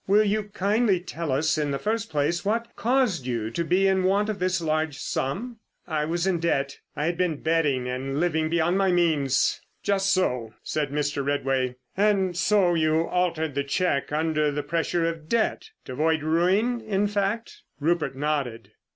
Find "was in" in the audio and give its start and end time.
6.05-6.39